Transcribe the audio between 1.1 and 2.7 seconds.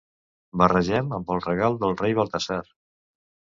amb el regal del rei Baltasar.